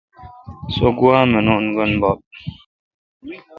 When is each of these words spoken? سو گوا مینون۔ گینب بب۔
سو 0.75 0.87
گوا 0.97 1.19
مینون۔ 1.31 1.63
گینب 1.75 2.01
بب۔ 2.01 2.19